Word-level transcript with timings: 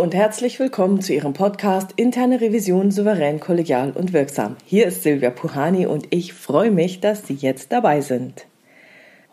Und 0.00 0.14
herzlich 0.14 0.58
willkommen 0.58 1.02
zu 1.02 1.12
Ihrem 1.12 1.34
Podcast 1.34 1.92
Interne 1.96 2.40
Revision 2.40 2.90
souverän, 2.90 3.38
kollegial 3.38 3.90
und 3.90 4.14
wirksam. 4.14 4.56
Hier 4.64 4.86
ist 4.86 5.02
Silvia 5.02 5.28
Puhani 5.28 5.84
und 5.84 6.06
ich 6.08 6.32
freue 6.32 6.70
mich, 6.70 7.00
dass 7.00 7.26
Sie 7.26 7.34
jetzt 7.34 7.70
dabei 7.70 8.00
sind. 8.00 8.46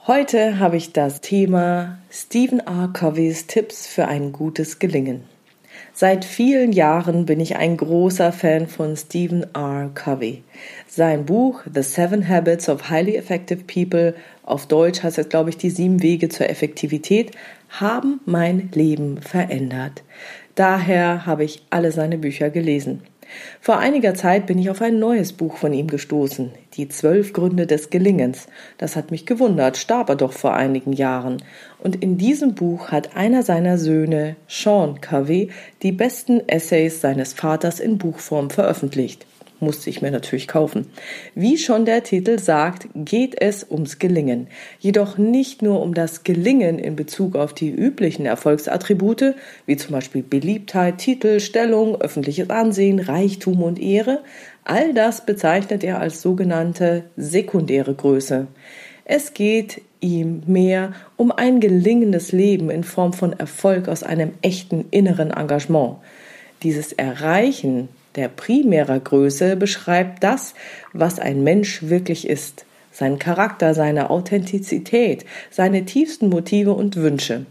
Heute 0.08 0.60
habe 0.60 0.76
ich 0.76 0.92
das 0.92 1.22
Thema 1.22 2.00
Stephen 2.12 2.60
R. 2.60 2.90
Coveys 2.92 3.48
Tipps 3.48 3.88
für 3.88 4.10
ein 4.10 4.34
gutes 4.34 4.78
Gelingen. 4.78 5.24
Seit 5.94 6.26
vielen 6.26 6.74
Jahren 6.74 7.26
bin 7.26 7.40
ich 7.40 7.56
ein 7.56 7.78
großer 7.78 8.34
Fan 8.34 8.68
von 8.68 8.98
Stephen 8.98 9.46
R. 9.56 9.90
Covey. 9.94 10.44
Sein 10.86 11.26
Buch 11.26 11.62
The 11.74 11.82
Seven 11.82 12.28
Habits 12.28 12.68
of 12.68 12.90
Highly 12.90 13.16
Effective 13.16 13.64
People, 13.64 14.16
auf 14.44 14.66
Deutsch 14.66 15.02
heißt 15.02 15.18
es, 15.18 15.30
glaube 15.30 15.50
ich, 15.50 15.58
die 15.58 15.70
sieben 15.70 16.04
Wege 16.04 16.28
zur 16.28 16.50
Effektivität, 16.50 17.32
haben 17.70 18.20
mein 18.26 18.70
Leben 18.74 19.22
verändert. 19.22 20.04
Daher 20.58 21.28
habe 21.28 21.44
ich 21.44 21.62
alle 21.70 21.92
seine 21.92 22.18
Bücher 22.18 22.50
gelesen. 22.50 23.04
Vor 23.62 23.78
einiger 23.78 24.16
Zeit 24.16 24.48
bin 24.48 24.58
ich 24.58 24.72
auf 24.72 24.82
ein 24.82 24.98
neues 24.98 25.32
Buch 25.32 25.58
von 25.58 25.72
ihm 25.72 25.86
gestoßen, 25.86 26.50
Die 26.74 26.90
zwölf 26.90 27.32
Gründe 27.32 27.68
des 27.68 27.92
Gelingens. 27.92 28.48
Das 28.80 28.96
hat 28.96 29.12
mich 29.12 29.28
gewundert, 29.28 29.78
starb 29.78 30.10
er 30.10 30.16
doch 30.16 30.34
vor 30.34 30.56
einigen 30.56 30.94
Jahren. 30.94 31.44
Und 31.78 32.02
in 32.02 32.18
diesem 32.18 32.56
Buch 32.56 32.90
hat 32.90 33.16
einer 33.16 33.44
seiner 33.44 33.78
Söhne, 33.78 34.36
Sean 34.48 35.00
Covey, 35.00 35.52
die 35.84 35.92
besten 35.92 36.42
Essays 36.50 37.02
seines 37.02 37.34
Vaters 37.34 37.80
in 37.80 38.00
Buchform 38.00 38.50
veröffentlicht 38.50 39.28
musste 39.60 39.90
ich 39.90 40.02
mir 40.02 40.12
natürlich 40.12 40.48
kaufen. 40.48 40.88
Wie 41.36 41.58
schon 41.58 41.86
der 41.86 42.04
Titel 42.04 42.40
sagt, 42.40 42.88
geht 42.96 43.42
es 43.42 43.66
ums 43.70 44.00
Gelingen. 44.00 44.48
Jedoch 44.80 45.18
nicht 45.18 45.62
nur 45.62 45.82
um 45.82 45.94
das 45.94 46.24
Gelingen 46.24 46.80
in 46.80 46.96
Bezug 46.96 47.36
auf 47.36 47.54
die 47.54 47.70
üblichen 47.70 48.26
Erfolgsattribute, 48.26 49.36
wie 49.66 49.78
zum 49.78 49.94
Beispiel 49.94 50.24
Beliebtheit, 50.24 50.98
Titel, 50.98 51.40
Stellung, 51.40 52.00
öffentliches 52.02 52.50
Ansehen, 52.50 53.00
Reichtum 53.00 53.64
und 53.64 53.80
Ehre. 53.80 54.22
All 54.64 54.94
das 54.94 55.26
bezeichnet 55.26 55.84
er 55.84 56.00
als 56.00 56.22
sogenannte 56.22 57.06
sekundäre 57.16 57.94
Größe. 57.94 58.48
Es 59.06 59.34
geht 59.34 59.82
ihm 60.02 60.44
mehr 60.46 60.94
um 61.16 61.32
ein 61.32 61.60
gelingendes 61.60 62.32
Leben 62.32 62.70
in 62.70 62.84
Form 62.84 63.14
von 63.14 63.34
Erfolg 63.34 63.88
aus 63.88 64.04
einem 64.04 64.32
echten 64.42 64.86
inneren 64.92 65.32
Engagement. 65.32 65.98
Dieses 66.64 66.92
Erreichen 66.92 67.90
der 68.16 68.30
primärer 68.30 69.00
Größe 69.00 69.56
beschreibt 69.56 70.24
das, 70.24 70.54
was 70.94 71.20
ein 71.20 71.44
Mensch 71.44 71.84
wirklich 71.84 72.28
ist, 72.28 72.66
seinen 72.92 73.20
Charakter, 73.20 73.74
seine 73.74 74.10
Authentizität, 74.10 75.26
seine 75.52 75.86
tiefsten 75.86 76.30
Motive 76.30 76.74
und 76.74 76.96
Wünsche. 76.96 77.46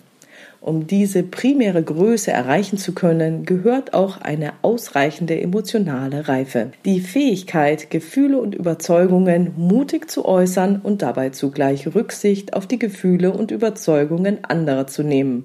Um 0.61 0.89
diese 0.89 1.23
primäre 1.23 1.81
Größe 1.81 2.33
erreichen 2.33 2.77
zu 2.77 2.93
können, 2.93 3.45
gehört 3.45 3.95
auch 3.95 4.21
eine 4.21 4.53
ausreichende 4.63 5.41
emotionale 5.41 6.27
Reife. 6.27 6.73
Die 6.85 7.01
Fähigkeit, 7.01 7.89
Gefühle 7.91 8.41
und 8.41 8.53
Überzeugungen 8.53 9.53
mutig 9.57 10.11
zu 10.11 10.25
äußern 10.25 10.81
und 10.83 11.03
dabei 11.03 11.31
zugleich 11.31 11.95
Rücksicht 11.95 12.55
auf 12.55 12.67
die 12.67 12.81
Gefühle 12.81 13.31
und 13.31 13.53
Überzeugungen 13.53 14.39
anderer 14.43 14.89
zu 14.89 15.05
nehmen. 15.05 15.45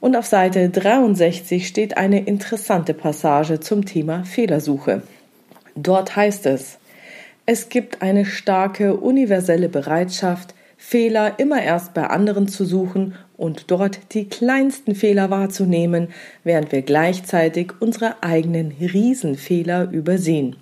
Und 0.00 0.16
auf 0.16 0.26
Seite 0.26 0.68
63 0.68 1.66
steht 1.66 1.96
eine 1.96 2.24
interessante 2.24 2.94
Passage 2.94 3.60
zum 3.60 3.84
Thema 3.84 4.24
Fehlersuche. 4.24 5.02
Dort 5.74 6.16
heißt 6.16 6.46
es, 6.46 6.78
es 7.46 7.68
gibt 7.68 8.02
eine 8.02 8.24
starke 8.24 8.96
universelle 8.96 9.68
Bereitschaft, 9.68 10.54
Fehler 10.76 11.38
immer 11.38 11.62
erst 11.62 11.94
bei 11.94 12.06
anderen 12.06 12.48
zu 12.48 12.64
suchen 12.64 13.14
und 13.36 13.70
dort 13.70 14.14
die 14.14 14.28
kleinsten 14.28 14.94
Fehler 14.94 15.30
wahrzunehmen, 15.30 16.08
während 16.44 16.72
wir 16.72 16.82
gleichzeitig 16.82 17.72
unsere 17.80 18.22
eigenen 18.22 18.72
Riesenfehler 18.80 19.90
übersehen. 19.90 20.56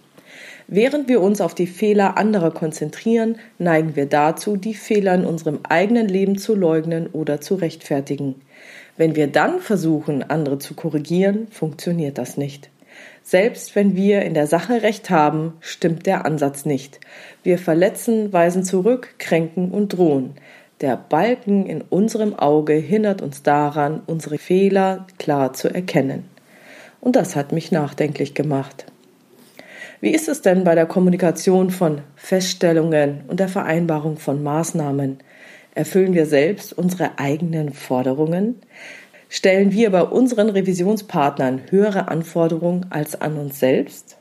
Während 0.66 1.08
wir 1.08 1.20
uns 1.20 1.40
auf 1.40 1.54
die 1.54 1.66
Fehler 1.66 2.16
anderer 2.16 2.50
konzentrieren, 2.50 3.36
neigen 3.58 3.96
wir 3.96 4.06
dazu, 4.06 4.56
die 4.56 4.74
Fehler 4.74 5.14
in 5.14 5.24
unserem 5.24 5.60
eigenen 5.68 6.08
Leben 6.08 6.38
zu 6.38 6.54
leugnen 6.54 7.06
oder 7.08 7.40
zu 7.40 7.56
rechtfertigen. 7.56 8.36
Wenn 8.96 9.16
wir 9.16 9.26
dann 9.26 9.60
versuchen, 9.60 10.22
andere 10.22 10.58
zu 10.58 10.74
korrigieren, 10.74 11.48
funktioniert 11.50 12.18
das 12.18 12.36
nicht. 12.36 12.70
Selbst 13.22 13.74
wenn 13.74 13.96
wir 13.96 14.22
in 14.22 14.34
der 14.34 14.46
Sache 14.46 14.82
recht 14.82 15.10
haben, 15.10 15.54
stimmt 15.60 16.06
der 16.06 16.26
Ansatz 16.26 16.64
nicht. 16.64 17.00
Wir 17.42 17.58
verletzen, 17.58 18.32
weisen 18.32 18.62
zurück, 18.62 19.14
kränken 19.18 19.70
und 19.70 19.96
drohen. 19.96 20.34
Der 20.80 20.96
Balken 20.96 21.66
in 21.66 21.80
unserem 21.82 22.34
Auge 22.34 22.74
hindert 22.74 23.22
uns 23.22 23.42
daran, 23.42 24.02
unsere 24.06 24.38
Fehler 24.38 25.06
klar 25.18 25.54
zu 25.54 25.68
erkennen. 25.68 26.28
Und 27.00 27.16
das 27.16 27.34
hat 27.36 27.52
mich 27.52 27.72
nachdenklich 27.72 28.34
gemacht. 28.34 28.86
Wie 30.00 30.10
ist 30.10 30.28
es 30.28 30.42
denn 30.42 30.64
bei 30.64 30.74
der 30.74 30.86
Kommunikation 30.86 31.70
von 31.70 32.02
Feststellungen 32.16 33.24
und 33.28 33.40
der 33.40 33.48
Vereinbarung 33.48 34.18
von 34.18 34.42
Maßnahmen? 34.42 35.18
Erfüllen 35.74 36.14
wir 36.14 36.26
selbst 36.26 36.72
unsere 36.72 37.18
eigenen 37.18 37.72
Forderungen? 37.72 38.56
Stellen 39.28 39.72
wir 39.72 39.90
bei 39.90 40.02
unseren 40.02 40.48
Revisionspartnern 40.48 41.62
höhere 41.70 42.06
Anforderungen 42.06 42.86
als 42.90 43.20
an 43.20 43.36
uns 43.36 43.58
selbst? 43.58 44.16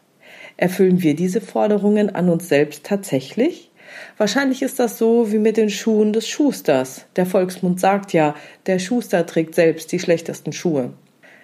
Erfüllen 0.57 1.03
wir 1.03 1.15
diese 1.15 1.41
Forderungen 1.41 2.15
an 2.15 2.29
uns 2.29 2.49
selbst 2.49 2.85
tatsächlich? 2.85 3.69
Wahrscheinlich 4.17 4.63
ist 4.63 4.79
das 4.79 4.97
so 4.97 5.31
wie 5.31 5.37
mit 5.37 5.57
den 5.57 5.69
Schuhen 5.69 6.13
des 6.13 6.27
Schusters. 6.27 7.05
Der 7.15 7.27
Volksmund 7.27 7.79
sagt 7.79 8.13
ja, 8.13 8.35
der 8.65 8.79
Schuster 8.79 9.25
trägt 9.27 9.53
selbst 9.53 9.91
die 9.91 9.99
schlechtesten 9.99 10.53
Schuhe. 10.53 10.93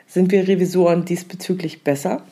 Sind 0.08 0.32
wir 0.32 0.48
Revisoren 0.48 1.06
diesbezüglich 1.06 1.84
besser? 1.84 2.24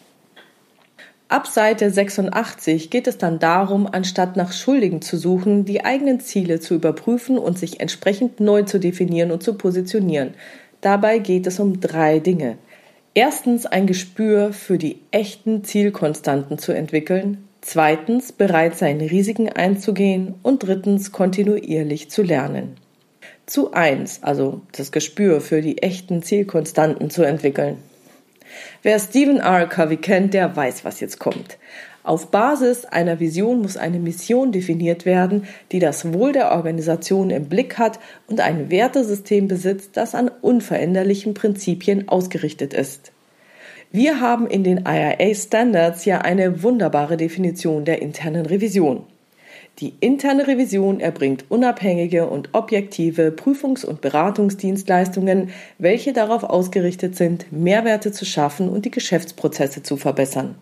Ab 1.30 1.46
Seite 1.48 1.92
86 1.92 2.90
geht 2.90 3.06
es 3.06 3.18
dann 3.18 3.38
darum, 3.38 3.86
anstatt 3.92 4.38
nach 4.38 4.54
Schuldigen 4.54 5.02
zu 5.02 5.18
suchen, 5.18 5.66
die 5.66 5.84
eigenen 5.84 6.22
Ziele 6.22 6.62
zu 6.62 6.74
überprüfen 6.74 7.38
und 7.38 7.60
sich 7.60 7.82
entsprechend 7.82 8.40
neu 8.40 8.64
zu 8.64 8.80
definieren 8.80 9.32
und 9.32 9.44
zu 9.44 9.56
positionieren. 9.56 10.36
Dabei 10.80 11.20
geht 11.20 11.46
es 11.46 11.60
um 11.60 11.82
drei 11.82 12.20
Dinge. 12.20 12.58
Erstens 13.14 13.66
ein 13.66 13.88
Gespür 13.88 14.54
für 14.54 14.78
die 14.78 15.02
echten 15.12 15.66
Zielkonstanten 15.66 16.60
zu 16.60 16.72
entwickeln, 16.72 17.46
zweitens 17.59 18.32
bereit 18.32 18.78
sein, 18.78 19.02
Risiken 19.02 19.50
einzugehen 19.50 20.36
und 20.44 20.64
drittens 20.64 21.12
kontinuierlich 21.12 22.09
zu 22.09 22.24
lernen. 22.24 22.78
Zu 23.46 23.74
eins, 23.74 24.24
also 24.24 24.62
das 24.72 24.94
Gespür 24.94 25.42
für 25.42 25.62
die 25.62 25.82
echten 25.82 26.24
Zielkonstanten 26.24 27.09
zu 27.09 27.24
entwickeln. 27.24 27.80
Wer 28.84 29.00
Stephen 29.00 29.38
R. 29.38 29.68
Covey 29.68 29.97
kennt, 29.97 30.34
der 30.34 30.56
weiß, 30.56 30.85
was 30.85 31.00
jetzt 31.00 31.19
kommt. 31.19 31.57
Auf 32.03 32.31
Basis 32.31 32.85
einer 32.85 33.19
Vision 33.19 33.62
muss 33.62 33.75
eine 33.75 34.00
Mission 34.00 34.53
definiert 34.53 35.06
werden, 35.06 35.45
die 35.73 35.79
das 35.79 36.13
Wohl 36.13 36.31
der 36.31 36.51
Organisation 36.51 37.29
im 37.31 37.50
Blick 37.50 37.78
hat 37.78 38.00
und 38.28 38.40
ein 38.40 38.69
Wertesystem 38.69 39.50
besitzt, 39.50 39.97
das 39.97 40.16
an 40.16 40.31
unveränderlichen 40.41 41.34
Prinzipien 41.34 42.07
ausgerichtet 42.07 42.73
ist. 42.73 43.12
Wir 43.91 44.22
haben 44.22 44.47
in 44.47 44.63
den 44.63 44.85
IRA 44.85 45.35
Standards 45.35 46.06
ja 46.06 46.19
eine 46.22 46.63
wunderbare 46.63 47.17
Definition 47.17 47.84
der 47.84 48.01
internen 48.01 48.46
Revision. 48.46 49.03
Die 49.80 49.94
interne 50.00 50.48
Revision 50.48 51.00
erbringt 51.00 51.46
unabhängige 51.50 52.28
und 52.28 52.50
objektive 52.54 53.30
Prüfungs- 53.30 53.86
und 53.86 54.02
Beratungsdienstleistungen, 54.02 55.52
welche 55.78 56.14
darauf 56.14 56.44
ausgerichtet 56.44 57.16
sind, 57.16 57.52
Mehrwerte 57.52 58.12
zu 58.12 58.26
schaffen 58.26 58.70
und 58.70 58.85
die 58.85 58.91
Geschäftsprozesse 58.91 59.84
zu 59.84 59.96
verbessern. 59.97 60.56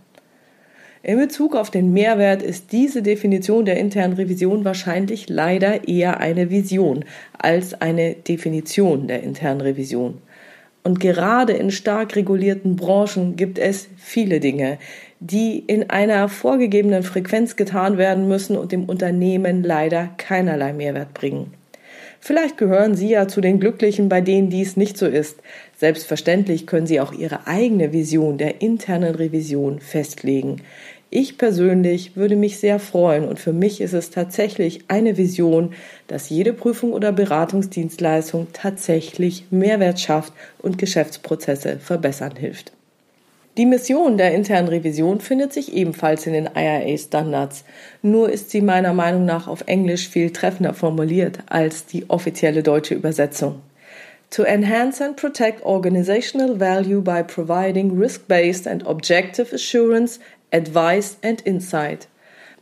In 1.01 1.17
Bezug 1.17 1.55
auf 1.55 1.71
den 1.71 1.93
Mehrwert 1.93 2.43
ist 2.43 2.73
diese 2.73 3.01
Definition 3.01 3.63
der 3.63 3.77
internen 3.77 4.15
Revision 4.15 4.65
wahrscheinlich 4.65 5.29
leider 5.29 5.87
eher 5.87 6.19
eine 6.19 6.49
Vision 6.49 7.05
als 7.37 7.79
eine 7.79 8.15
Definition 8.15 9.07
der 9.07 9.23
internen 9.23 9.61
Revision. 9.61 10.17
Und 10.83 10.99
gerade 10.99 11.53
in 11.53 11.71
stark 11.71 12.15
regulierten 12.15 12.75
Branchen 12.75 13.35
gibt 13.35 13.59
es 13.59 13.87
viele 13.97 14.39
Dinge, 14.39 14.77
die 15.19 15.59
in 15.59 15.89
einer 15.89 16.29
vorgegebenen 16.29 17.03
Frequenz 17.03 17.55
getan 17.55 17.97
werden 17.97 18.27
müssen 18.27 18.57
und 18.57 18.71
dem 18.71 18.85
Unternehmen 18.85 19.63
leider 19.63 20.09
keinerlei 20.17 20.73
Mehrwert 20.73 21.13
bringen. 21.13 21.53
Vielleicht 22.19 22.57
gehören 22.57 22.95
Sie 22.95 23.09
ja 23.09 23.27
zu 23.27 23.39
den 23.39 23.59
Glücklichen, 23.59 24.09
bei 24.09 24.19
denen 24.19 24.49
dies 24.49 24.77
nicht 24.77 24.97
so 24.97 25.05
ist. 25.05 25.37
Selbstverständlich 25.77 26.65
können 26.65 26.87
Sie 26.87 26.99
auch 26.99 27.13
Ihre 27.13 27.45
eigene 27.45 27.93
Vision 27.93 28.37
der 28.37 28.61
internen 28.61 29.13
Revision 29.13 29.79
festlegen. 29.79 30.61
Ich 31.11 31.37
persönlich 31.37 32.15
würde 32.15 32.35
mich 32.35 32.59
sehr 32.59 32.79
freuen 32.79 33.25
und 33.25 33.39
für 33.39 33.53
mich 33.53 33.79
ist 33.79 33.93
es 33.93 34.09
tatsächlich 34.09 34.81
eine 34.87 35.17
Vision, 35.17 35.73
dass 36.07 36.29
jede 36.29 36.51
Prüfung 36.51 36.93
oder 36.93 37.11
Beratungsdienstleistung 37.11 38.47
tatsächlich 38.53 39.45
Mehrwert 39.51 39.99
schafft 39.99 40.33
und 40.57 40.77
Geschäftsprozesse 40.77 41.77
verbessern 41.79 42.35
hilft. 42.35 42.73
Die 43.57 43.65
Mission 43.65 44.17
der 44.17 44.33
internen 44.33 44.67
Revision 44.67 45.21
findet 45.21 45.53
sich 45.53 45.73
ebenfalls 45.73 46.27
in 46.27 46.33
den 46.33 46.49
IRA-Standards, 46.55 47.63
nur 48.01 48.29
ist 48.29 48.49
sie 48.49 48.61
meiner 48.61 48.93
Meinung 48.93 49.25
nach 49.25 49.47
auf 49.47 49.63
Englisch 49.67 50.09
viel 50.09 50.31
treffender 50.31 50.73
formuliert 50.73 51.39
als 51.47 51.85
die 51.85 52.09
offizielle 52.09 52.63
deutsche 52.63 52.95
Übersetzung. 52.95 53.61
to 54.35 54.43
enhance 54.43 54.99
and 54.99 55.15
protect 55.15 55.61
organizational 55.63 56.55
value 56.55 57.01
by 57.01 57.23
providing 57.23 57.97
risk-based 57.97 58.67
and 58.67 58.85
objective 58.85 59.53
assurance, 59.53 60.19
advice 60.51 61.17
and 61.23 61.41
insight. 61.45 62.07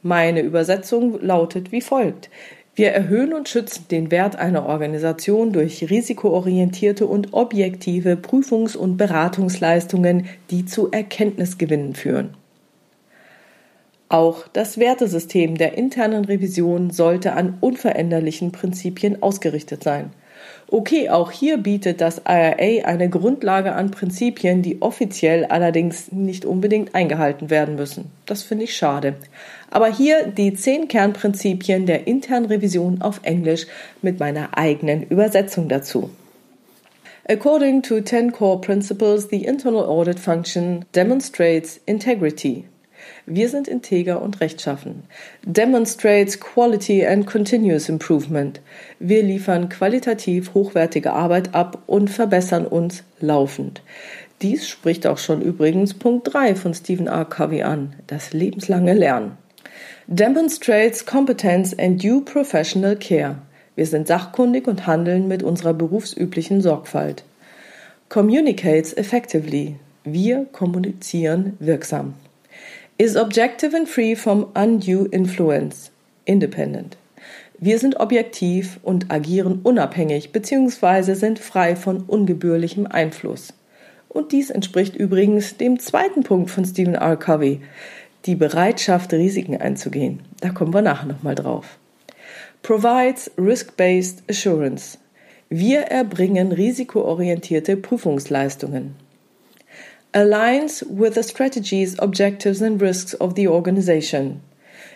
Meine 0.04 0.42
Übersetzung 0.42 1.20
lautet 1.22 1.72
wie 1.72 1.82
folgt. 1.82 2.30
Wir 2.76 2.92
erhöhen 2.92 3.34
und 3.34 3.48
schützen 3.48 3.86
den 3.92 4.10
Wert 4.10 4.36
einer 4.36 4.66
Organisation 4.66 5.54
durch 5.54 5.92
risikoorientierte 5.92 7.06
und 7.06 7.34
objektive 7.34 8.16
Prüfungs- 8.16 8.76
und 8.76 8.98
Beratungsleistungen, 8.98 10.26
die 10.50 10.66
zu 10.66 10.90
Erkenntnisgewinnen 10.90 11.94
führen. 11.94 12.36
Auch 14.10 14.48
das 14.48 14.80
Wertesystem 14.80 15.56
der 15.56 15.78
internen 15.78 16.26
Revision 16.26 16.90
sollte 16.90 17.34
an 17.34 17.58
unveränderlichen 17.62 18.52
Prinzipien 18.52 19.22
ausgerichtet 19.22 19.84
sein. 19.84 20.12
Okay, 20.68 21.10
auch 21.10 21.32
hier 21.32 21.58
bietet 21.58 22.02
das 22.02 22.22
IRA 22.28 22.88
eine 22.88 23.10
Grundlage 23.10 23.74
an 23.74 23.92
Prinzipien, 23.92 24.62
die 24.62 24.82
offiziell 24.82 25.46
allerdings 25.46 26.12
nicht 26.12 26.46
unbedingt 26.46 26.96
eingehalten 26.96 27.50
werden 27.50 27.76
müssen. 27.76 28.12
Das 28.26 28.44
finde 28.44 28.64
ich 28.64 28.76
schade. 28.76 29.16
Aber 29.70 29.88
hier 29.88 30.28
die 30.28 30.54
zehn 30.54 30.88
Kernprinzipien 30.88 31.86
der 31.86 32.08
internen 32.08 32.46
Revision 32.46 33.02
auf 33.02 33.20
Englisch 33.24 33.68
mit 34.02 34.20
meiner 34.20 34.58
eigenen 34.58 35.04
Übersetzung 35.04 35.70
dazu. 35.70 36.10
According 37.30 37.84
to 37.84 38.02
10 38.02 38.34
core 38.34 38.60
principles, 38.60 39.30
the 39.30 39.46
internal 39.46 39.86
audit 39.86 40.20
function 40.20 40.84
demonstrates 40.94 41.80
integrity, 41.86 42.66
wir 43.26 43.48
sind 43.48 43.70
integer 43.70 44.22
und 44.22 44.42
rechtschaffen. 44.42 45.04
Demonstrates 45.46 46.40
quality 46.40 47.06
and 47.06 47.26
continuous 47.26 47.88
improvement. 47.88 48.60
Wir 49.00 49.24
liefern 49.24 49.70
qualitativ 49.70 50.54
hochwertige 50.54 51.14
Arbeit 51.14 51.56
ab 51.56 51.84
und 51.88 52.10
verbessern 52.10 52.66
uns 52.66 53.04
laufend. 53.22 53.82
Dies 54.42 54.68
spricht 54.68 55.08
auch 55.08 55.20
schon 55.20 55.42
übrigens 55.42 55.94
Punkt 55.94 56.34
3 56.34 56.56
von 56.56 56.74
Stephen 56.74 57.08
R. 57.08 57.24
Covey 57.24 57.64
an, 57.64 57.94
das 58.08 58.34
lebenslange 58.34 58.94
Lernen. 58.94 59.38
Demonstrates 60.08 61.06
competence 61.06 61.78
and 61.80 62.04
due 62.04 62.22
professional 62.22 62.98
care. 62.98 63.38
Wir 63.76 63.86
sind 63.86 64.08
sachkundig 64.08 64.68
und 64.68 64.86
handeln 64.86 65.30
mit 65.30 65.44
unserer 65.44 65.74
berufsüblichen 65.74 66.62
Sorgfalt. 66.62 67.24
Communicates 68.10 68.92
effectively. 68.98 69.78
Wir 70.04 70.46
kommunizieren 70.52 71.56
wirksam 71.60 72.16
is 72.98 73.16
objective 73.16 73.76
and 73.76 73.88
free 73.90 74.16
from 74.16 74.48
undue 74.56 75.08
influence. 75.12 75.92
Independent. 76.26 76.96
Wir 77.60 77.80
sind 77.80 78.00
objektiv 78.00 78.80
und 78.84 79.10
agieren 79.12 79.62
unabhängig 79.64 80.32
bzw. 80.32 81.14
sind 81.14 81.40
frei 81.40 81.76
von 81.76 82.04
ungebührlichem 82.04 82.86
Einfluss. 82.86 83.54
Und 84.10 84.32
dies 84.32 84.52
entspricht 84.52 84.96
übrigens 84.96 85.58
dem 85.58 85.80
zweiten 85.80 86.24
Punkt 86.24 86.52
von 86.52 86.66
Stephen 86.66 86.96
R. 86.96 87.18
Covey, 87.18 87.62
die 88.26 88.36
Bereitschaft, 88.36 89.12
Risiken 89.12 89.60
einzugehen. 89.60 90.20
Da 90.40 90.50
kommen 90.50 90.74
wir 90.74 90.82
nachher 90.82 91.08
nochmal 91.08 91.36
drauf. 91.36 91.78
Provides 92.62 93.32
Risk-Based 93.38 94.24
Assurance. 94.30 94.98
Wir 95.50 95.82
erbringen 95.82 96.52
risikoorientierte 96.52 97.76
Prüfungsleistungen 97.76 98.96
aligns 100.14 100.84
with 100.88 101.16
the 101.16 101.24
strategies, 101.24 101.98
objectives 101.98 102.62
and 102.62 102.80
risks 102.80 103.16
of 103.16 103.34
the 103.36 103.48
organization. 103.48 104.42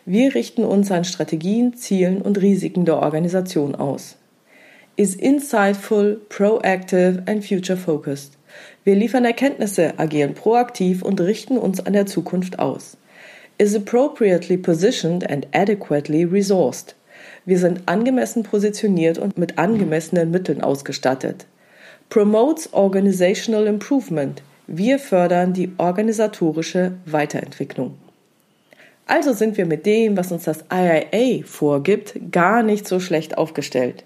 Wir 0.05 0.35
richten 0.35 0.63
uns 0.63 0.91
an 0.91 1.03
Strategien, 1.03 1.75
Zielen 1.75 2.21
und 2.21 2.39
Risiken 2.39 2.85
der 2.85 3.01
Organisation 3.01 3.75
aus. 3.75 4.15
Is 4.95 5.15
insightful, 5.15 6.21
proactive 6.29 7.23
and 7.25 7.43
future 7.43 7.77
focused. 7.77 8.37
Wir 8.83 8.95
liefern 8.95 9.25
Erkenntnisse, 9.25 9.97
agieren 9.97 10.33
proaktiv 10.33 11.01
und 11.01 11.19
richten 11.19 11.57
uns 11.57 11.85
an 11.85 11.93
der 11.93 12.05
Zukunft 12.05 12.59
aus. 12.59 12.95
Is 13.57 13.75
appropriately 13.75 14.55
positioned 14.55 15.29
and 15.29 15.47
adequately 15.51 16.23
resourced. 16.23 16.95
Wir 17.45 17.57
sind 17.57 17.81
angemessen 17.87 18.43
positioniert 18.43 19.17
und 19.17 19.37
mit 19.37 19.57
angemessenen 19.57 20.29
Mitteln 20.29 20.61
ausgestattet. 20.61 21.47
Promotes 22.09 22.71
organizational 22.71 23.65
improvement. 23.65 24.41
Wir 24.67 24.99
fördern 24.99 25.53
die 25.53 25.71
organisatorische 25.77 26.93
Weiterentwicklung. 27.05 27.97
Also 29.05 29.31
sind 29.31 29.55
wir 29.55 29.65
mit 29.65 29.85
dem, 29.85 30.17
was 30.17 30.33
uns 30.33 30.43
das 30.43 30.65
IIA 30.71 31.45
vorgibt, 31.45 32.15
gar 32.33 32.63
nicht 32.63 32.85
so 32.85 32.99
schlecht 32.99 33.37
aufgestellt. 33.37 34.03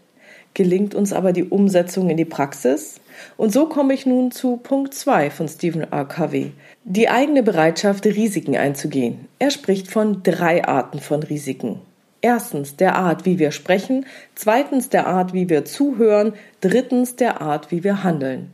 Gelingt 0.54 0.94
uns 0.94 1.14
aber 1.14 1.34
die 1.34 1.46
Umsetzung 1.46 2.12
in 2.12 2.18
die 2.18 2.26
Praxis? 2.26 3.02
Und 3.38 3.52
so 3.52 3.66
komme 3.66 3.96
ich 3.96 4.06
nun 4.06 4.30
zu 4.30 4.58
Punkt 4.58 4.94
2 4.94 5.32
von 5.32 5.48
Stephen 5.48 5.92
R. 5.92 6.06
Covey. 6.06 6.52
Die 6.84 7.10
eigene 7.10 7.42
Bereitschaft, 7.42 8.06
Risiken 8.06 8.56
einzugehen. 8.56 9.28
Er 9.40 9.50
spricht 9.50 9.88
von 9.88 10.22
drei 10.22 10.64
Arten 10.66 11.00
von 11.00 11.24
Risiken. 11.24 11.80
Erstens 12.22 12.76
der 12.76 12.96
Art, 12.98 13.26
wie 13.26 13.40
wir 13.40 13.52
sprechen, 13.52 14.06
zweitens 14.36 14.90
der 14.90 15.08
Art, 15.08 15.34
wie 15.34 15.50
wir 15.50 15.66
zuhören, 15.66 16.34
drittens 16.60 17.16
der 17.16 17.42
Art, 17.42 17.72
wie 17.72 17.84
wir 17.84 18.04
handeln. 18.04 18.52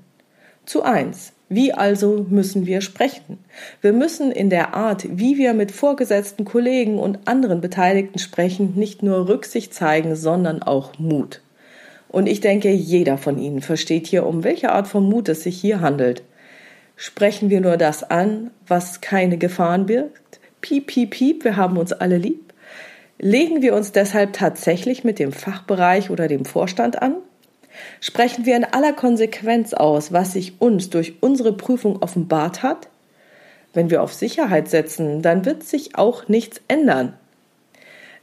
Zu 0.65 0.83
eins. 0.83 1.33
Wie 1.49 1.73
also 1.73 2.25
müssen 2.29 2.65
wir 2.65 2.81
sprechen? 2.81 3.39
Wir 3.81 3.93
müssen 3.93 4.31
in 4.31 4.49
der 4.49 4.73
Art, 4.73 5.07
wie 5.09 5.37
wir 5.37 5.53
mit 5.53 5.71
vorgesetzten 5.71 6.43
Kollegen 6.43 6.99
und 6.99 7.19
anderen 7.25 7.61
Beteiligten 7.61 8.19
sprechen, 8.19 8.73
nicht 8.75 9.01
nur 9.01 9.29
Rücksicht 9.29 9.73
zeigen, 9.73 10.17
sondern 10.17 10.61
auch 10.61 10.99
Mut. 10.99 11.41
Und 12.09 12.27
ich 12.27 12.41
denke, 12.41 12.71
jeder 12.71 13.17
von 13.17 13.37
Ihnen 13.37 13.61
versteht 13.61 14.07
hier, 14.07 14.25
um 14.25 14.43
welche 14.43 14.71
Art 14.71 14.87
von 14.87 15.07
Mut 15.07 15.29
es 15.29 15.43
sich 15.43 15.59
hier 15.59 15.79
handelt. 15.79 16.23
Sprechen 16.97 17.49
wir 17.49 17.61
nur 17.61 17.77
das 17.77 18.03
an, 18.03 18.51
was 18.67 18.99
keine 18.99 19.37
Gefahren 19.37 19.85
birgt? 19.85 20.39
Piep, 20.59 20.87
piep, 20.87 21.11
piep, 21.11 21.43
wir 21.43 21.55
haben 21.55 21.77
uns 21.77 21.93
alle 21.93 22.17
lieb. 22.17 22.53
Legen 23.19 23.61
wir 23.61 23.73
uns 23.73 23.93
deshalb 23.93 24.33
tatsächlich 24.33 25.03
mit 25.03 25.17
dem 25.17 25.31
Fachbereich 25.31 26.09
oder 26.09 26.27
dem 26.27 26.43
Vorstand 26.43 27.01
an? 27.01 27.15
Sprechen 28.01 28.45
wir 28.45 28.55
in 28.55 28.63
aller 28.63 28.93
Konsequenz 28.93 29.73
aus, 29.73 30.11
was 30.11 30.33
sich 30.33 30.61
uns 30.61 30.89
durch 30.89 31.15
unsere 31.21 31.53
Prüfung 31.53 32.01
offenbart 32.01 32.63
hat? 32.63 32.89
Wenn 33.73 33.89
wir 33.89 34.01
auf 34.01 34.13
Sicherheit 34.13 34.69
setzen, 34.69 35.21
dann 35.21 35.45
wird 35.45 35.63
sich 35.63 35.95
auch 35.95 36.27
nichts 36.27 36.61
ändern. 36.67 37.13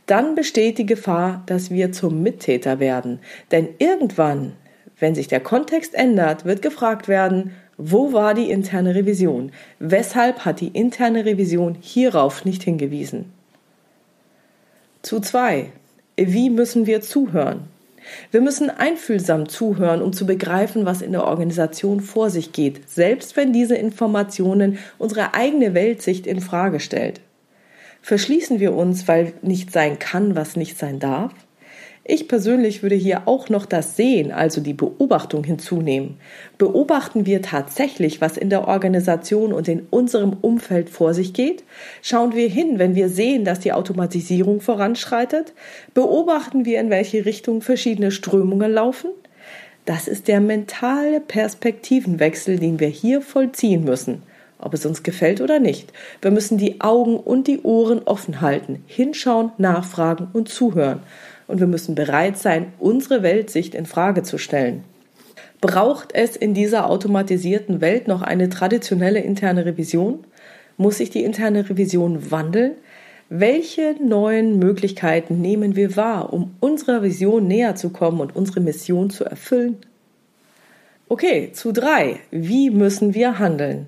Dann 0.07 0.35
besteht 0.35 0.79
die 0.79 0.87
Gefahr, 0.87 1.43
dass 1.47 1.71
wir 1.71 1.93
zum 1.93 2.23
Mittäter 2.23 2.79
werden. 2.79 3.21
Denn 3.51 3.69
irgendwann, 3.79 4.53
wenn 4.99 5.15
sich 5.15 5.29
der 5.29 5.41
Kontext 5.41 5.95
ändert, 5.95 6.45
wird 6.45 6.61
gefragt 6.61 7.09
werden, 7.09 7.53
wo 7.77 8.13
war 8.13 8.35
die 8.35 8.51
interne 8.51 8.95
Revision? 8.95 9.51
Weshalb 9.79 10.45
hat 10.45 10.61
die 10.61 10.69
interne 10.69 11.25
Revision 11.25 11.77
hierauf 11.81 12.45
nicht 12.45 12.63
hingewiesen? 12.63 13.33
Zu 15.03 15.21
zwei. 15.21 15.73
Wie 16.17 16.51
müssen 16.51 16.87
wir 16.87 17.01
zuhören? 17.01 17.69
Wir 18.31 18.41
müssen 18.41 18.71
einfühlsam 18.71 19.49
zuhören, 19.49 20.03
um 20.03 20.13
zu 20.13 20.27
begreifen, 20.27 20.85
was 20.87 21.03
in 21.03 21.13
der 21.13 21.25
Organisation 21.25 22.01
vor 22.01 22.31
sich 22.31 22.53
geht, 22.53 22.89
selbst 22.89 23.37
wenn 23.37 23.53
diese 23.53 23.77
Informationen 23.77 24.79
unsere 24.99 25.35
eigene 25.35 25.75
Weltsicht 25.75 26.27
in 26.27 26.41
Frage 26.41 26.81
stellt. 26.81 27.21
Verschließen 28.03 28.61
wir 28.61 28.75
uns, 28.75 29.09
weil 29.09 29.33
nicht 29.43 29.73
sein 29.73 29.99
kann, 29.99 30.37
was 30.37 30.57
nicht 30.57 30.79
sein 30.79 30.99
darf? 30.99 31.33
Ich 32.07 32.29
persönlich 32.29 32.83
würde 32.83 32.97
hier 32.97 33.27
auch 33.27 33.49
noch 33.49 33.65
das 33.65 33.97
Sehen, 33.97 34.31
also 34.31 34.61
die 34.61 34.75
Beobachtung 34.75 35.43
hinzunehmen. 35.43 36.19
Beobachten 36.59 37.25
wir 37.25 37.41
tatsächlich, 37.41 38.21
was 38.21 38.37
in 38.37 38.51
der 38.51 38.69
Organisation 38.69 39.55
und 39.55 39.69
in 39.69 39.87
unserem 39.89 40.37
Umfeld 40.43 40.91
vor 40.91 41.15
sich 41.15 41.33
geht? 41.33 41.65
Schauen 42.03 42.35
wir 42.35 42.47
hin, 42.47 42.79
wenn 42.79 42.95
wir 42.95 43.09
sehen, 43.09 43.47
dass 43.47 43.61
die 43.61 43.73
Automatisierung 43.73 44.61
voranschreitet? 44.61 45.55
Beobachten 45.95 46.67
wir, 46.67 46.79
in 46.79 46.91
welche 46.91 47.25
Richtung 47.25 47.63
verschiedene 47.63 48.11
Strömungen 48.11 48.71
laufen? 48.71 49.09
Das 49.87 50.07
ist 50.07 50.29
der 50.29 50.43
mentale 50.43 51.21
Perspektivenwechsel, 51.21 52.59
den 52.59 52.81
wir 52.81 52.89
hier 52.89 53.23
vollziehen 53.23 53.83
müssen 53.83 54.23
ob 54.57 54.73
es 54.73 54.87
uns 54.87 55.03
gefällt 55.03 55.43
oder 55.43 55.59
nicht. 55.59 55.93
Wir 56.23 56.31
müssen 56.31 56.57
die 56.57 56.81
Augen 56.81 57.19
und 57.19 57.49
die 57.49 57.61
Ohren 57.61 58.01
offen 58.05 58.41
halten, 58.41 58.83
hinschauen, 58.87 59.53
nachfragen 59.59 60.29
und 60.33 60.49
zuhören 60.49 61.01
und 61.47 61.61
wir 61.61 61.67
müssen 61.67 61.95
bereit 61.95 62.39
sein, 62.39 62.73
unsere 62.79 63.23
Weltsicht 63.23 63.75
in 63.75 63.87
Frage 63.87 64.23
zu 64.23 64.39
stellen. 64.39 64.85
Braucht 65.61 66.15
es 66.15 66.37
in 66.37 66.53
dieser 66.53 66.91
automatisierten 66.91 67.81
Welt 67.81 68.07
noch 68.07 68.23
eine 68.23 68.49
traditionelle 68.49 69.21
interne 69.21 69.65
Revision? 69.65 70.25
Muss 70.77 70.99
sich 70.99 71.11
die 71.11 71.25
interne 71.25 71.69
Revision 71.69 72.31
wandeln? 72.31 72.73
Welche 73.31 73.97
neuen 74.03 74.59
Möglichkeiten 74.59 75.41
nehmen 75.41 75.77
wir 75.77 75.97
wahr, 75.97 76.33
um 76.33 76.55
unserer 76.61 77.03
Vision 77.03 77.49
näher 77.49 77.75
zu 77.75 77.91
kommen 77.91 78.21
und 78.21 78.37
unsere 78.37 78.61
Mission 78.61 79.09
zu 79.09 79.25
erfüllen? 79.25 79.79
Okay, 81.09 81.51
zu 81.53 81.73
drei. 81.73 82.21
Wie 82.31 82.71
müssen 82.71 83.15
wir 83.15 83.39
handeln? 83.39 83.87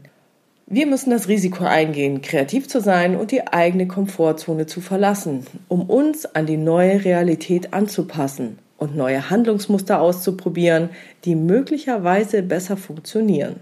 Wir 0.69 0.89
müssen 0.89 1.11
das 1.11 1.29
Risiko 1.29 1.63
eingehen, 1.63 2.23
kreativ 2.23 2.67
zu 2.67 2.81
sein 2.81 3.15
und 3.15 3.31
die 3.31 3.47
eigene 3.47 3.87
Komfortzone 3.87 4.67
zu 4.67 4.81
verlassen, 4.81 5.47
um 5.69 5.89
uns 5.89 6.27
an 6.27 6.47
die 6.47 6.57
neue 6.57 7.05
Realität 7.05 7.73
anzupassen. 7.73 8.59
und 8.79 8.95
neue 8.95 9.31
Handlungsmuster 9.31 10.01
auszuprobieren, 10.01 10.91
die 11.25 11.35
möglicherweise 11.35 12.43
besser 12.43 12.77
funktionieren. 12.77 13.61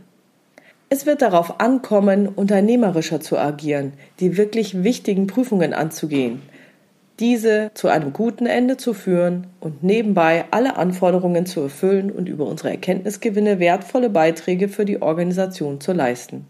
Es 0.88 1.06
wird 1.06 1.22
darauf 1.22 1.60
ankommen, 1.60 2.26
unternehmerischer 2.26 3.20
zu 3.20 3.38
agieren, 3.38 3.92
die 4.18 4.36
wirklich 4.36 4.82
wichtigen 4.82 5.26
Prüfungen 5.26 5.72
anzugehen, 5.72 6.42
diese 7.20 7.70
zu 7.74 7.88
einem 7.88 8.12
guten 8.12 8.46
Ende 8.46 8.76
zu 8.76 8.92
führen 8.92 9.46
und 9.60 9.84
nebenbei 9.84 10.46
alle 10.50 10.76
Anforderungen 10.76 11.46
zu 11.46 11.60
erfüllen 11.60 12.10
und 12.10 12.28
über 12.28 12.46
unsere 12.46 12.70
Erkenntnisgewinne 12.70 13.60
wertvolle 13.60 14.10
Beiträge 14.10 14.68
für 14.68 14.84
die 14.84 15.00
Organisation 15.00 15.80
zu 15.80 15.92
leisten. 15.92 16.46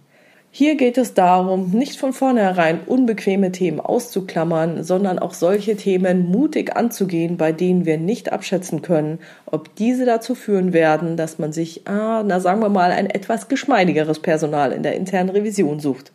Hier 0.57 0.77
geht 0.77 0.99
es 0.99 1.15
darum, 1.15 1.71
nicht 1.73 1.99
von 1.99 2.13
vornherein 2.13 2.83
unbequeme 2.87 3.51
Themen 3.51 3.81
auszuklammern, 3.81 4.85
sondern 4.85 5.19
auch 5.19 5.35
solche 5.35 5.75
Themen 5.75 6.31
mutig 6.31 6.77
anzugehen, 6.77 7.37
bei 7.37 7.51
denen 7.51 7.87
wir 7.87 7.99
nicht 7.99 8.33
abschätzen 8.33 8.81
können, 8.81 9.19
ob 9.47 9.75
diese 9.75 10.05
dazu 10.05 10.37
führen 10.37 10.73
werden, 10.73 11.17
dass 11.17 11.41
man 11.41 11.53
sich, 11.53 11.89
ah, 11.89 12.23
na 12.25 12.39
sagen 12.39 12.61
wir 12.61 12.69
mal, 12.69 12.93
ein 12.93 13.11
etwas 13.11 13.49
geschmeidigeres 13.49 14.21
Personal 14.21 14.71
in 14.71 14.85
der 14.85 14.95
internen 14.95 15.31
Revision 15.31 15.81
sucht. 15.81 16.13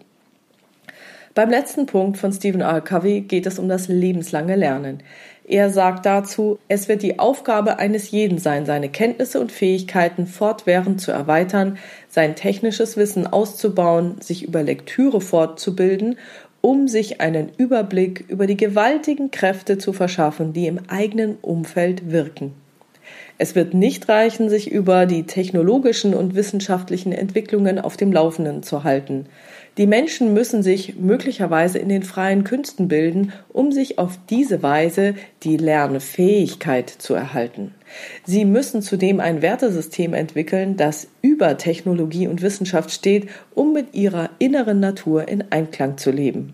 Beim 1.39 1.51
letzten 1.51 1.85
Punkt 1.85 2.17
von 2.17 2.33
Stephen 2.33 2.59
R. 2.59 2.81
Covey 2.81 3.21
geht 3.21 3.45
es 3.45 3.59
um 3.59 3.69
das 3.69 3.87
lebenslange 3.87 4.57
Lernen. 4.57 5.01
Er 5.47 5.69
sagt 5.69 6.05
dazu, 6.05 6.59
es 6.67 6.89
wird 6.89 7.01
die 7.01 7.17
Aufgabe 7.17 7.79
eines 7.79 8.11
jeden 8.11 8.39
sein, 8.39 8.65
seine 8.65 8.89
Kenntnisse 8.89 9.39
und 9.39 9.49
Fähigkeiten 9.49 10.27
fortwährend 10.27 10.99
zu 10.99 11.13
erweitern, 11.13 11.77
sein 12.09 12.35
technisches 12.35 12.97
Wissen 12.97 13.25
auszubauen, 13.25 14.19
sich 14.19 14.43
über 14.43 14.63
Lektüre 14.63 15.21
fortzubilden, 15.21 16.17
um 16.59 16.89
sich 16.89 17.21
einen 17.21 17.51
Überblick 17.55 18.25
über 18.27 18.45
die 18.45 18.57
gewaltigen 18.57 19.31
Kräfte 19.31 19.77
zu 19.77 19.93
verschaffen, 19.93 20.51
die 20.51 20.67
im 20.67 20.89
eigenen 20.89 21.37
Umfeld 21.41 22.11
wirken. 22.11 22.53
Es 23.37 23.55
wird 23.55 23.73
nicht 23.73 24.09
reichen, 24.09 24.49
sich 24.49 24.69
über 24.69 25.05
die 25.05 25.23
technologischen 25.23 26.13
und 26.13 26.35
wissenschaftlichen 26.35 27.13
Entwicklungen 27.13 27.79
auf 27.79 27.95
dem 27.95 28.11
Laufenden 28.11 28.63
zu 28.63 28.83
halten. 28.83 29.27
Die 29.79 29.87
Menschen 29.87 30.33
müssen 30.33 30.61
sich 30.61 30.97
möglicherweise 30.97 31.79
in 31.79 31.87
den 31.87 32.03
freien 32.03 32.43
Künsten 32.43 32.89
bilden, 32.89 33.31
um 33.47 33.71
sich 33.71 33.97
auf 33.97 34.19
diese 34.29 34.61
Weise 34.61 35.15
die 35.43 35.55
Lernfähigkeit 35.55 36.89
zu 36.89 37.13
erhalten. 37.13 37.73
Sie 38.25 38.43
müssen 38.43 38.81
zudem 38.81 39.21
ein 39.21 39.41
Wertesystem 39.41 40.13
entwickeln, 40.13 40.75
das 40.75 41.07
über 41.21 41.57
Technologie 41.57 42.27
und 42.27 42.41
Wissenschaft 42.41 42.91
steht, 42.91 43.29
um 43.55 43.71
mit 43.71 43.93
ihrer 43.93 44.31
inneren 44.37 44.81
Natur 44.81 45.29
in 45.29 45.49
Einklang 45.49 45.97
zu 45.97 46.11
leben. 46.11 46.51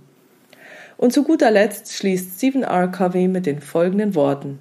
Und 0.95 1.11
zu 1.11 1.23
guter 1.23 1.49
Letzt 1.49 1.93
schließt 1.93 2.37
Stephen 2.37 2.61
R. 2.61 2.89
Covey 2.89 3.27
mit 3.27 3.47
den 3.47 3.59
folgenden 3.59 4.13
Worten. 4.13 4.59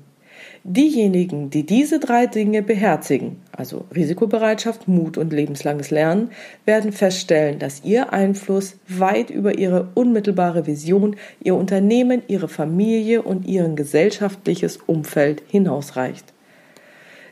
Diejenigen, 0.66 1.50
die 1.50 1.66
diese 1.66 1.98
drei 1.98 2.26
Dinge 2.26 2.62
beherzigen, 2.62 3.36
also 3.52 3.84
Risikobereitschaft, 3.94 4.88
Mut 4.88 5.18
und 5.18 5.30
lebenslanges 5.30 5.90
Lernen, 5.90 6.30
werden 6.64 6.90
feststellen, 6.90 7.58
dass 7.58 7.84
ihr 7.84 8.14
Einfluss 8.14 8.78
weit 8.88 9.28
über 9.28 9.58
ihre 9.58 9.90
unmittelbare 9.92 10.66
Vision, 10.66 11.16
ihr 11.42 11.54
Unternehmen, 11.54 12.22
ihre 12.28 12.48
Familie 12.48 13.20
und 13.20 13.46
ihren 13.46 13.76
gesellschaftliches 13.76 14.78
Umfeld 14.78 15.42
hinausreicht. 15.48 16.32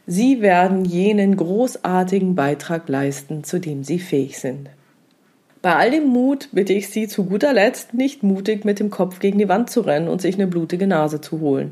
Sie 0.07 0.43
werden 0.43 0.85
jenen 0.85 1.35
großartigen 1.35 2.35
Beitrag 2.35 2.87
leisten, 2.91 3.45
zu 3.45 3.61
dem 3.61 3.83
sie 3.83 3.99
fähig 3.99 4.39
sind. 4.41 4.69
Bei 5.63 5.77
all 5.77 5.93
dem 5.93 6.09
Mut 6.09 6.49
bitte 6.51 6.73
ich 6.73 6.89
Sie 6.89 7.07
zu 7.07 7.25
guter 7.25 7.53
Letzt, 7.53 7.95
nicht 7.95 8.25
mutig 8.25 8.65
mit 8.65 8.81
dem 8.81 8.91
Kopf 8.91 9.21
gegen 9.21 9.39
die 9.39 9.49
Wand 9.49 9.71
zu 9.71 9.83
rennen 9.83 10.09
und 10.09 10.21
sich 10.21 10.35
eine 10.35 10.49
blutige 10.49 10.89
Nase 10.89 11.21
zu 11.21 11.39
holen. 11.39 11.71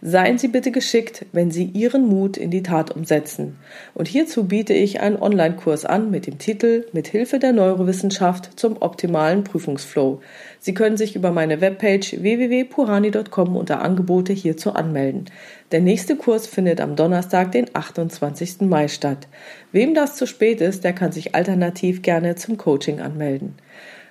Seien 0.00 0.38
Sie 0.38 0.48
bitte 0.48 0.70
geschickt, 0.70 1.26
wenn 1.32 1.50
Sie 1.50 1.64
Ihren 1.64 2.06
Mut 2.06 2.38
in 2.38 2.50
die 2.50 2.62
Tat 2.62 2.96
umsetzen. 2.96 3.58
Und 3.92 4.08
hierzu 4.08 4.44
biete 4.44 4.72
ich 4.72 5.00
einen 5.02 5.20
Online-Kurs 5.20 5.84
an 5.84 6.10
mit 6.10 6.26
dem 6.26 6.38
Titel 6.38 6.86
Mit 6.94 7.08
Hilfe 7.08 7.38
der 7.38 7.52
Neurowissenschaft 7.52 8.58
zum 8.58 8.78
optimalen 8.80 9.44
Prüfungsflow. 9.44 10.22
Sie 10.58 10.74
können 10.74 10.96
sich 10.96 11.16
über 11.16 11.30
meine 11.30 11.60
Webpage 11.60 12.20
www.purani.com 12.20 13.56
unter 13.56 13.82
Angebote 13.82 14.32
hierzu 14.32 14.72
anmelden. 14.72 15.26
Der 15.72 15.80
nächste 15.80 16.16
Kurs 16.16 16.46
findet 16.46 16.80
am 16.80 16.96
Donnerstag, 16.96 17.52
den 17.52 17.66
28. 17.72 18.62
Mai 18.62 18.88
statt. 18.88 19.28
Wem 19.72 19.94
das 19.94 20.16
zu 20.16 20.26
spät 20.26 20.60
ist, 20.60 20.84
der 20.84 20.92
kann 20.92 21.12
sich 21.12 21.34
alternativ 21.34 22.02
gerne 22.02 22.34
zum 22.34 22.56
Coaching 22.56 23.00
anmelden. 23.00 23.54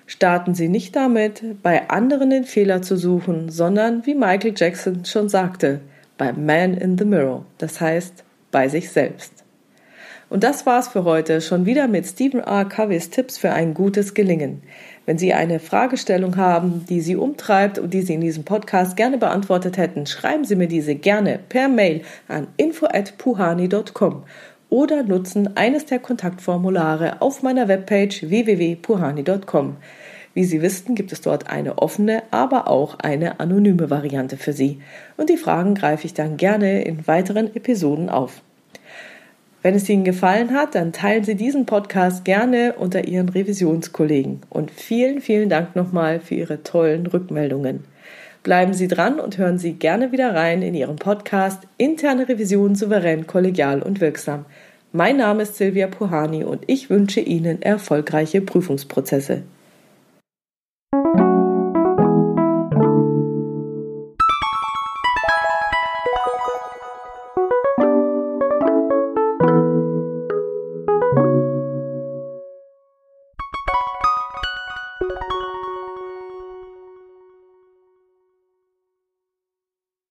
Starten 0.08 0.54
Sie 0.54 0.70
nicht 0.70 0.96
damit, 0.96 1.64
bei 1.64 1.90
anderen 1.90 2.30
den 2.30 2.44
Fehler 2.44 2.82
zu 2.82 2.96
suchen, 2.96 3.50
sondern, 3.50 4.06
wie 4.06 4.14
Michael 4.14 4.54
Jackson 4.56 5.04
schon 5.04 5.30
sagte, 5.30 5.82
beim 6.18 6.46
Man 6.46 6.76
in 6.76 6.98
the 6.98 7.06
Mirror, 7.06 7.46
das 7.58 7.82
heißt 7.82 8.24
bei 8.52 8.70
sich 8.70 8.90
selbst. 8.90 9.35
Und 10.36 10.44
das 10.44 10.66
war's 10.66 10.90
für 10.90 11.06
heute, 11.06 11.40
schon 11.40 11.66
wieder 11.66 11.88
mit 11.88 12.06
Stephen 12.06 12.42
R. 12.42 12.66
Coveys 12.66 13.10
Tipps 13.10 13.38
für 13.38 13.54
ein 13.54 13.74
gutes 13.74 14.14
Gelingen. 14.14 14.64
Wenn 15.06 15.18
Sie 15.18 15.34
eine 15.34 15.62
Fragestellung 15.62 16.36
haben, 16.36 16.86
die 16.90 17.00
Sie 17.00 17.16
umtreibt 17.16 17.80
und 17.80 17.94
die 17.94 18.02
Sie 18.02 18.16
in 18.16 18.20
diesem 18.20 18.44
Podcast 18.44 18.98
gerne 18.98 19.18
beantwortet 19.18 19.78
hätten, 19.78 20.06
schreiben 20.06 20.44
Sie 20.44 20.58
mir 20.58 20.68
diese 20.68 20.94
gerne 20.94 21.40
per 21.48 21.70
Mail 21.70 22.02
an 22.28 22.48
info@puhani.com 22.58 24.26
oder 24.70 25.04
nutzen 25.04 25.56
eines 25.56 25.86
der 25.86 26.00
Kontaktformulare 26.00 27.22
auf 27.22 27.42
meiner 27.42 27.70
Webpage 27.70 28.24
www.puhani.com. 28.24 29.78
Wie 30.34 30.44
Sie 30.44 30.62
wissen, 30.62 30.96
gibt 30.96 31.14
es 31.14 31.22
dort 31.22 31.50
eine 31.50 31.78
offene, 31.78 32.24
aber 32.32 32.68
auch 32.68 33.00
eine 33.00 33.40
anonyme 33.40 33.90
Variante 33.90 34.36
für 34.36 34.52
Sie. 34.52 34.82
Und 35.16 35.30
die 35.30 35.38
Fragen 35.38 35.76
greife 35.76 36.06
ich 36.06 36.14
dann 36.14 36.36
gerne 36.36 36.82
in 36.82 37.08
weiteren 37.08 37.56
Episoden 37.56 38.10
auf. 38.10 38.42
Wenn 39.66 39.74
es 39.74 39.90
Ihnen 39.90 40.04
gefallen 40.04 40.52
hat, 40.52 40.76
dann 40.76 40.94
teilen 40.94 41.24
Sie 41.24 41.34
diesen 41.34 41.66
Podcast 41.66 42.24
gerne 42.24 42.76
unter 42.78 43.08
Ihren 43.08 43.30
Revisionskollegen. 43.30 44.42
Und 44.52 44.70
vielen, 44.70 45.22
vielen 45.22 45.50
Dank 45.50 45.76
nochmal 45.76 46.20
für 46.20 46.36
Ihre 46.36 46.62
tollen 46.62 47.08
Rückmeldungen. 47.08 47.84
Bleiben 48.44 48.76
Sie 48.76 48.88
dran 48.88 49.20
und 49.20 49.40
hören 49.40 49.58
Sie 49.58 49.74
gerne 49.74 50.12
wieder 50.12 50.36
rein 50.36 50.62
in 50.62 50.76
Ihren 50.76 50.98
Podcast 50.98 51.64
Interne 51.78 52.30
Revision 52.30 52.76
souverän, 52.76 53.26
kollegial 53.26 53.82
und 53.82 54.02
wirksam. 54.02 54.46
Mein 54.92 55.18
Name 55.18 55.42
ist 55.42 55.56
Silvia 55.56 55.88
Puhani 55.88 56.44
und 56.44 56.62
ich 56.68 56.92
wünsche 56.92 57.22
Ihnen 57.22 57.64
erfolgreiche 57.64 58.42
Prüfungsprozesse. 58.42 59.42